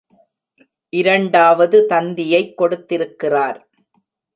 [0.89, 3.69] இரண்டாவது தந்தியைக் கொடுத்திருக்கிறார்.